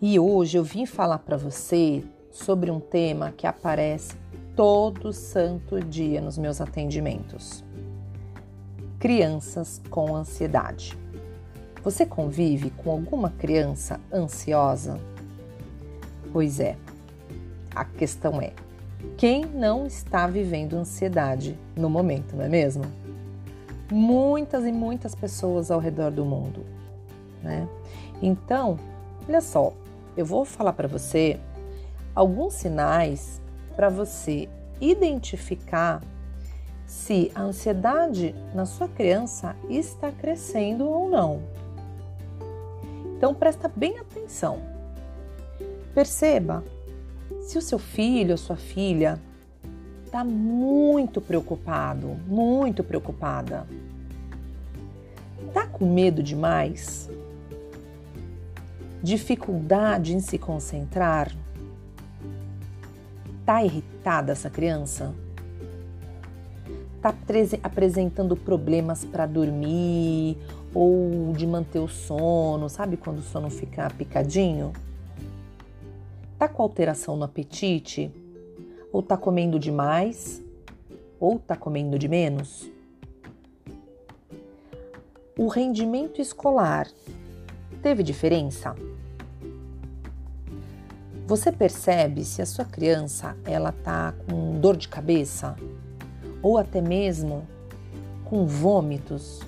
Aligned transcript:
E 0.00 0.16
hoje 0.16 0.56
eu 0.56 0.62
vim 0.62 0.86
falar 0.86 1.18
para 1.18 1.36
você 1.36 2.04
sobre 2.30 2.70
um 2.70 2.78
tema 2.78 3.32
que 3.36 3.48
aparece 3.48 4.14
todo 4.54 5.12
santo 5.12 5.80
dia 5.80 6.20
nos 6.20 6.38
meus 6.38 6.60
atendimentos. 6.60 7.64
Crianças 9.00 9.82
com 9.90 10.14
ansiedade. 10.14 10.96
Você 11.82 12.06
convive 12.06 12.70
com 12.70 12.92
alguma 12.92 13.30
criança 13.30 13.98
ansiosa? 14.12 15.00
Pois 16.32 16.60
é. 16.60 16.76
A 17.74 17.84
questão 17.84 18.40
é: 18.40 18.52
quem 19.16 19.44
não 19.46 19.84
está 19.84 20.28
vivendo 20.28 20.76
ansiedade 20.76 21.58
no 21.74 21.90
momento, 21.90 22.36
não 22.36 22.44
é 22.44 22.48
mesmo? 22.48 22.84
Muitas 23.90 24.64
e 24.64 24.70
muitas 24.70 25.16
pessoas 25.16 25.72
ao 25.72 25.80
redor 25.80 26.12
do 26.12 26.24
mundo, 26.24 26.64
né? 27.42 27.68
Então, 28.22 28.78
olha 29.28 29.40
só, 29.40 29.72
eu 30.18 30.26
vou 30.26 30.44
falar 30.44 30.72
para 30.72 30.88
você 30.88 31.38
alguns 32.12 32.54
sinais 32.54 33.40
para 33.76 33.88
você 33.88 34.48
identificar 34.80 36.02
se 36.84 37.30
a 37.36 37.42
ansiedade 37.42 38.34
na 38.52 38.66
sua 38.66 38.88
criança 38.88 39.54
está 39.70 40.10
crescendo 40.10 40.88
ou 40.88 41.08
não. 41.08 41.40
Então 43.16 43.32
presta 43.32 43.70
bem 43.72 43.96
atenção. 43.96 44.58
Perceba 45.94 46.64
se 47.40 47.56
o 47.56 47.62
seu 47.62 47.78
filho 47.78 48.32
ou 48.32 48.38
sua 48.38 48.56
filha 48.56 49.20
está 50.04 50.24
muito 50.24 51.20
preocupado, 51.20 52.08
muito 52.26 52.82
preocupada. 52.82 53.68
Está 55.46 55.64
com 55.68 55.86
medo 55.86 56.24
demais? 56.24 57.08
Dificuldade 59.02 60.14
em 60.14 60.20
se 60.20 60.38
concentrar? 60.38 61.34
Tá 63.44 63.64
irritada 63.64 64.32
essa 64.32 64.50
criança? 64.50 65.14
Tá 67.00 67.14
apresentando 67.62 68.36
problemas 68.36 69.04
para 69.04 69.24
dormir 69.24 70.36
ou 70.74 71.32
de 71.32 71.46
manter 71.46 71.78
o 71.78 71.88
sono, 71.88 72.68
sabe 72.68 72.96
quando 72.96 73.18
o 73.18 73.22
sono 73.22 73.48
fica 73.48 73.88
picadinho? 73.90 74.72
Tá 76.38 76.48
com 76.48 76.62
alteração 76.62 77.16
no 77.16 77.24
apetite? 77.24 78.12
Ou 78.92 79.02
tá 79.02 79.16
comendo 79.16 79.58
demais? 79.58 80.42
Ou 81.18 81.38
tá 81.38 81.56
comendo 81.56 81.98
de 81.98 82.08
menos? 82.08 82.70
O 85.36 85.46
rendimento 85.46 86.20
escolar 86.20 86.88
Teve 87.82 88.02
diferença? 88.02 88.74
Você 91.26 91.52
percebe 91.52 92.24
se 92.24 92.42
a 92.42 92.46
sua 92.46 92.64
criança 92.64 93.36
ela 93.44 93.70
tá 93.70 94.14
com 94.26 94.58
dor 94.58 94.76
de 94.76 94.88
cabeça 94.88 95.54
ou 96.42 96.58
até 96.58 96.80
mesmo 96.80 97.46
com 98.24 98.46
vômitos? 98.46 99.40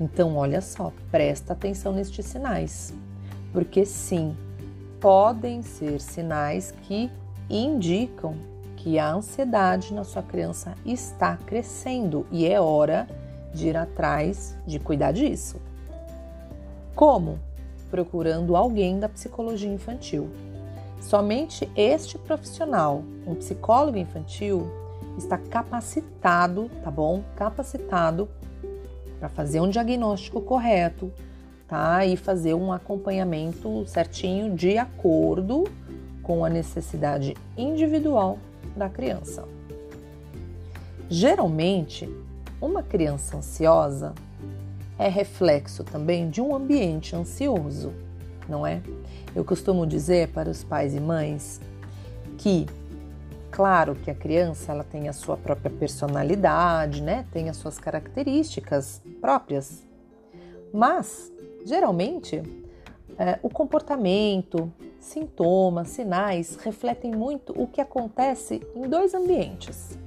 Então, 0.00 0.36
olha 0.36 0.60
só, 0.60 0.92
presta 1.10 1.52
atenção 1.52 1.92
nestes 1.92 2.26
sinais, 2.26 2.92
porque 3.52 3.84
sim, 3.84 4.36
podem 5.00 5.62
ser 5.62 6.00
sinais 6.00 6.72
que 6.82 7.10
indicam 7.48 8.34
que 8.76 8.98
a 8.98 9.12
ansiedade 9.12 9.92
na 9.92 10.04
sua 10.04 10.22
criança 10.22 10.74
está 10.84 11.36
crescendo 11.36 12.26
e 12.30 12.46
é 12.46 12.60
hora 12.60 13.08
de 13.52 13.68
ir 13.68 13.76
atrás 13.76 14.56
de 14.66 14.78
cuidar 14.78 15.12
disso. 15.12 15.60
Como? 16.98 17.38
Procurando 17.92 18.56
alguém 18.56 18.98
da 18.98 19.08
psicologia 19.08 19.72
infantil. 19.72 20.28
Somente 21.00 21.70
este 21.76 22.18
profissional, 22.18 23.04
um 23.24 23.36
psicólogo 23.36 23.96
infantil, 23.96 24.68
está 25.16 25.38
capacitado, 25.38 26.68
tá 26.82 26.90
bom? 26.90 27.22
Capacitado 27.36 28.28
para 29.20 29.28
fazer 29.28 29.60
um 29.60 29.70
diagnóstico 29.70 30.40
correto, 30.40 31.12
tá? 31.68 32.04
E 32.04 32.16
fazer 32.16 32.54
um 32.54 32.72
acompanhamento 32.72 33.86
certinho 33.86 34.56
de 34.56 34.76
acordo 34.76 35.68
com 36.20 36.44
a 36.44 36.50
necessidade 36.50 37.36
individual 37.56 38.40
da 38.76 38.88
criança. 38.88 39.46
Geralmente, 41.08 42.12
uma 42.60 42.82
criança 42.82 43.36
ansiosa 43.36 44.14
é 44.98 45.08
reflexo 45.08 45.84
também 45.84 46.28
de 46.28 46.40
um 46.40 46.54
ambiente 46.54 47.14
ansioso, 47.14 47.92
não 48.48 48.66
é? 48.66 48.82
Eu 49.34 49.44
costumo 49.44 49.86
dizer 49.86 50.28
para 50.28 50.50
os 50.50 50.64
pais 50.64 50.94
e 50.94 51.00
mães 51.00 51.60
que, 52.36 52.66
claro 53.50 53.94
que 53.94 54.10
a 54.10 54.14
criança 54.14 54.72
ela 54.72 54.84
tem 54.84 55.08
a 55.08 55.12
sua 55.12 55.36
própria 55.36 55.70
personalidade, 55.70 57.02
né? 57.02 57.24
Tem 57.32 57.48
as 57.48 57.56
suas 57.56 57.78
características 57.78 59.00
próprias, 59.20 59.86
mas 60.72 61.32
geralmente 61.64 62.42
é, 63.18 63.38
o 63.42 63.48
comportamento, 63.48 64.72
sintomas, 64.98 65.88
sinais 65.88 66.56
refletem 66.56 67.12
muito 67.12 67.52
o 67.60 67.66
que 67.66 67.80
acontece 67.80 68.60
em 68.74 68.82
dois 68.82 69.14
ambientes. 69.14 69.98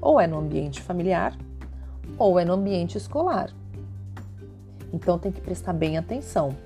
Ou 0.00 0.20
é 0.20 0.26
no 0.26 0.38
ambiente 0.38 0.80
familiar, 0.82 1.36
ou 2.18 2.38
é 2.38 2.44
no 2.44 2.54
ambiente 2.54 2.96
escolar. 2.96 3.52
Então 4.92 5.18
tem 5.18 5.32
que 5.32 5.40
prestar 5.40 5.72
bem 5.72 5.98
atenção. 5.98 6.56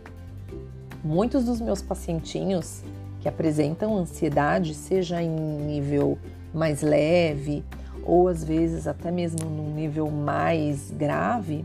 Muitos 1.02 1.44
dos 1.44 1.60
meus 1.60 1.80
pacientinhos 1.80 2.82
que 3.20 3.28
apresentam 3.28 3.96
ansiedade, 3.96 4.74
seja 4.74 5.22
em 5.22 5.30
nível 5.30 6.18
mais 6.52 6.82
leve 6.82 7.64
ou 8.04 8.28
às 8.28 8.42
vezes 8.42 8.86
até 8.86 9.10
mesmo 9.10 9.48
num 9.48 9.74
nível 9.74 10.10
mais 10.10 10.90
grave, 10.90 11.64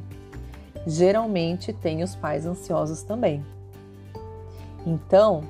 geralmente 0.86 1.74
tem 1.74 2.04
os 2.04 2.16
pais 2.16 2.46
ansiosos 2.46 3.02
também. 3.04 3.44
Então, 4.86 5.44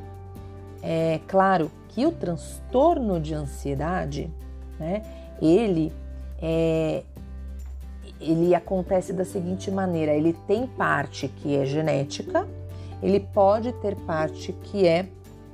é 0.82 1.20
claro 1.28 1.70
que 1.90 2.06
o 2.06 2.12
transtorno 2.12 3.20
de 3.20 3.34
ansiedade, 3.34 4.32
né, 4.80 5.02
ele 5.42 5.92
é, 6.42 7.04
ele 8.20 8.56
acontece 8.56 9.14
da 9.14 9.26
seguinte 9.26 9.70
maneira: 9.70 10.14
ele 10.14 10.34
tem 10.48 10.68
parte 10.68 11.28
que 11.28 11.56
é 11.56 11.66
genética, 11.66 12.48
ele 13.02 13.20
pode 13.20 13.72
ter 13.74 13.96
parte 13.96 14.54
que 14.54 14.88
é, 14.88 15.08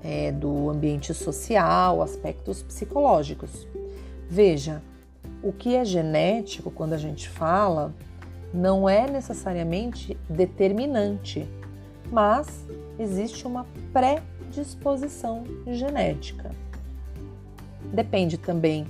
é 0.04 0.32
do 0.32 0.70
ambiente 0.70 1.14
social, 1.14 2.02
aspectos 2.02 2.62
psicológicos. 2.62 3.68
Veja, 4.30 4.82
o 5.44 5.52
que 5.52 5.76
é 5.76 5.84
genético, 5.84 6.72
quando 6.72 6.94
a 6.94 6.98
gente 6.98 7.28
fala, 7.28 7.94
não 8.54 8.88
é 8.88 9.10
necessariamente 9.10 10.18
determinante, 10.30 11.48
mas 12.12 12.66
existe 13.00 13.48
uma 13.48 13.66
predisposição 13.92 15.44
genética. 15.68 16.52
Depende 17.94 18.38
também 18.38 18.86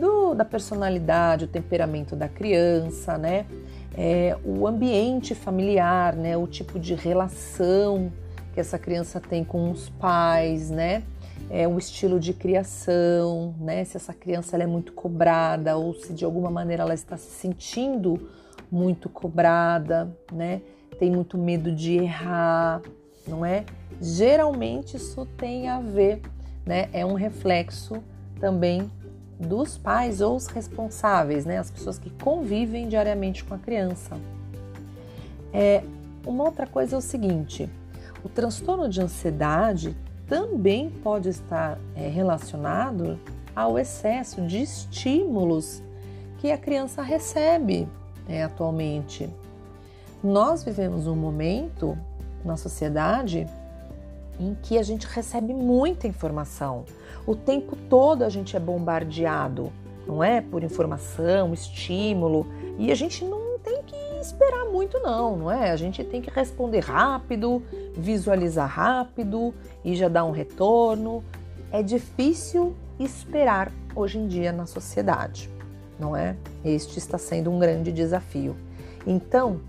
do, 0.00 0.34
da 0.34 0.44
personalidade, 0.44 1.44
o 1.44 1.48
temperamento 1.48 2.16
da 2.16 2.28
criança, 2.28 3.18
né? 3.18 3.46
É, 3.94 4.36
o 4.44 4.66
ambiente 4.66 5.34
familiar, 5.34 6.16
né? 6.16 6.36
O 6.36 6.46
tipo 6.46 6.78
de 6.78 6.94
relação 6.94 8.10
que 8.52 8.58
essa 8.58 8.78
criança 8.78 9.20
tem 9.20 9.44
com 9.44 9.70
os 9.70 9.90
pais, 9.90 10.70
né? 10.70 11.02
É, 11.48 11.68
o 11.68 11.78
estilo 11.78 12.18
de 12.18 12.32
criação, 12.32 13.54
né? 13.60 13.84
Se 13.84 13.96
essa 13.96 14.14
criança 14.14 14.56
é 14.56 14.66
muito 14.66 14.92
cobrada 14.92 15.76
ou 15.76 15.94
se 15.94 16.12
de 16.14 16.24
alguma 16.24 16.50
maneira 16.50 16.82
ela 16.82 16.94
está 16.94 17.16
se 17.16 17.30
sentindo 17.30 18.28
muito 18.70 19.08
cobrada, 19.08 20.10
né? 20.32 20.62
Tem 20.98 21.10
muito 21.10 21.36
medo 21.36 21.72
de 21.72 21.96
errar, 21.96 22.80
não 23.26 23.44
é? 23.44 23.64
Geralmente 24.00 24.96
isso 24.96 25.26
tem 25.36 25.68
a 25.68 25.80
ver, 25.80 26.22
né? 26.64 26.88
É 26.92 27.04
um 27.04 27.14
reflexo 27.14 28.02
também 28.40 28.90
dos 29.40 29.78
pais 29.78 30.20
ou 30.20 30.36
os 30.36 30.46
responsáveis, 30.46 31.46
né, 31.46 31.58
as 31.58 31.70
pessoas 31.70 31.98
que 31.98 32.10
convivem 32.10 32.88
diariamente 32.88 33.42
com 33.42 33.54
a 33.54 33.58
criança. 33.58 34.16
É, 35.52 35.82
uma 36.26 36.44
outra 36.44 36.66
coisa 36.66 36.96
é 36.96 36.98
o 36.98 37.02
seguinte: 37.02 37.68
o 38.22 38.28
transtorno 38.28 38.88
de 38.88 39.00
ansiedade 39.00 39.96
também 40.26 40.90
pode 40.90 41.28
estar 41.28 41.78
é, 41.96 42.08
relacionado 42.08 43.18
ao 43.56 43.78
excesso 43.78 44.42
de 44.42 44.62
estímulos 44.62 45.82
que 46.38 46.52
a 46.52 46.58
criança 46.58 47.02
recebe 47.02 47.88
é, 48.28 48.42
atualmente. 48.42 49.28
Nós 50.22 50.62
vivemos 50.62 51.06
um 51.06 51.16
momento 51.16 51.98
na 52.44 52.56
sociedade 52.56 53.46
em 54.40 54.56
que 54.62 54.78
a 54.78 54.82
gente 54.82 55.06
recebe 55.06 55.52
muita 55.52 56.08
informação. 56.08 56.86
O 57.26 57.36
tempo 57.36 57.76
todo 57.76 58.24
a 58.24 58.30
gente 58.30 58.56
é 58.56 58.60
bombardeado, 58.60 59.70
não 60.06 60.24
é? 60.24 60.40
Por 60.40 60.64
informação, 60.64 61.52
estímulo, 61.52 62.46
e 62.78 62.90
a 62.90 62.94
gente 62.94 63.22
não 63.24 63.58
tem 63.58 63.82
que 63.82 63.96
esperar 64.20 64.64
muito 64.64 64.98
não, 65.00 65.36
não 65.36 65.50
é? 65.50 65.70
A 65.70 65.76
gente 65.76 66.02
tem 66.02 66.22
que 66.22 66.30
responder 66.30 66.80
rápido, 66.80 67.62
visualizar 67.94 68.68
rápido 68.68 69.54
e 69.84 69.94
já 69.94 70.08
dar 70.08 70.24
um 70.24 70.30
retorno. 70.30 71.22
É 71.70 71.82
difícil 71.82 72.74
esperar 72.98 73.70
hoje 73.94 74.18
em 74.18 74.26
dia 74.26 74.52
na 74.52 74.64
sociedade, 74.64 75.50
não 75.98 76.16
é? 76.16 76.34
Este 76.64 76.98
está 76.98 77.18
sendo 77.18 77.50
um 77.50 77.58
grande 77.58 77.92
desafio. 77.92 78.56
Então, 79.06 79.60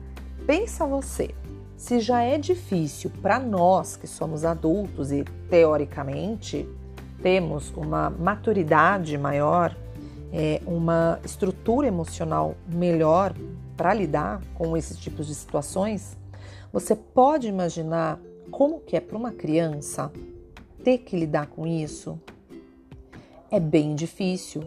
pensa 0.48 0.86
você, 0.86 1.36
se 1.82 2.00
já 2.00 2.22
é 2.22 2.38
difícil 2.38 3.12
para 3.24 3.40
nós 3.40 3.96
que 3.96 4.06
somos 4.06 4.46
adultos 4.46 5.12
e 5.12 5.24
teoricamente 5.50 6.70
temos 7.24 7.72
uma 7.76 8.08
maturidade 8.08 9.18
maior, 9.18 9.76
é, 10.32 10.62
uma 10.68 11.20
estrutura 11.26 11.88
emocional 11.88 12.56
melhor 12.68 13.34
para 13.76 13.96
lidar 13.96 14.44
com 14.54 14.78
esses 14.78 14.96
tipos 14.96 15.26
de 15.26 15.34
situações, 15.34 16.16
você 16.72 16.96
pode 16.96 17.48
imaginar 17.48 18.20
como 18.52 18.80
que 18.82 18.96
é 18.96 19.00
para 19.00 19.18
uma 19.18 19.32
criança 19.32 20.12
ter 20.84 21.00
que 21.00 21.18
lidar 21.18 21.48
com 21.48 21.66
isso? 21.66 22.16
É 23.50 23.60
bem 23.60 23.96
difícil. 23.96 24.64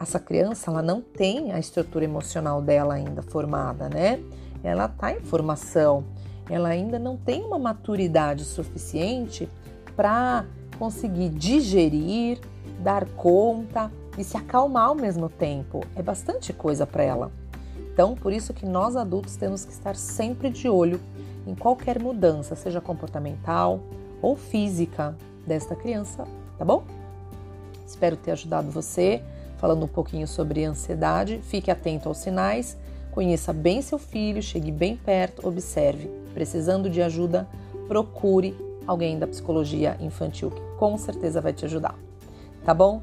Essa 0.00 0.18
criança 0.18 0.70
ela 0.70 0.80
não 0.80 1.02
tem 1.02 1.52
a 1.52 1.58
estrutura 1.58 2.06
emocional 2.06 2.62
dela 2.62 2.94
ainda 2.94 3.20
formada, 3.20 3.90
né? 3.90 4.18
Ela 4.62 4.86
está 4.86 5.12
em 5.12 5.20
formação, 5.20 6.04
ela 6.48 6.68
ainda 6.68 6.98
não 6.98 7.16
tem 7.16 7.42
uma 7.42 7.58
maturidade 7.58 8.44
suficiente 8.44 9.48
para 9.96 10.44
conseguir 10.78 11.28
digerir, 11.30 12.38
dar 12.80 13.06
conta 13.10 13.90
e 14.18 14.24
se 14.24 14.36
acalmar 14.36 14.88
ao 14.88 14.94
mesmo 14.94 15.28
tempo. 15.28 15.80
É 15.96 16.02
bastante 16.02 16.52
coisa 16.52 16.86
para 16.86 17.02
ela. 17.02 17.32
Então, 17.92 18.14
por 18.14 18.32
isso 18.32 18.52
que 18.52 18.66
nós 18.66 18.96
adultos 18.96 19.36
temos 19.36 19.64
que 19.64 19.72
estar 19.72 19.96
sempre 19.96 20.50
de 20.50 20.68
olho 20.68 21.00
em 21.46 21.54
qualquer 21.54 22.00
mudança, 22.00 22.56
seja 22.56 22.80
comportamental 22.80 23.80
ou 24.20 24.36
física 24.36 25.16
desta 25.46 25.76
criança, 25.76 26.24
tá 26.58 26.64
bom? 26.64 26.84
Espero 27.86 28.16
ter 28.16 28.32
ajudado 28.32 28.70
você 28.70 29.22
falando 29.58 29.84
um 29.84 29.88
pouquinho 29.88 30.26
sobre 30.26 30.64
ansiedade. 30.64 31.40
Fique 31.42 31.70
atento 31.70 32.08
aos 32.08 32.18
sinais, 32.18 32.76
conheça 33.12 33.52
bem 33.52 33.80
seu 33.80 33.98
filho, 33.98 34.42
chegue 34.42 34.72
bem 34.72 34.96
perto, 34.96 35.46
observe. 35.46 36.23
Precisando 36.34 36.90
de 36.90 37.00
ajuda, 37.00 37.48
procure 37.88 38.54
alguém 38.86 39.18
da 39.18 39.26
psicologia 39.26 39.96
infantil 40.00 40.50
que 40.50 40.60
com 40.78 40.98
certeza 40.98 41.40
vai 41.40 41.52
te 41.52 41.64
ajudar. 41.64 41.96
Tá 42.64 42.74
bom? 42.74 43.02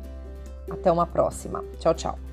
Até 0.69 0.91
uma 0.91 1.07
próxima. 1.07 1.63
Tchau, 1.79 1.93
tchau. 1.93 2.30